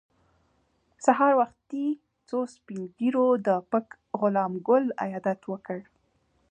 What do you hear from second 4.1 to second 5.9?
غلام ګل عیادت وکړ.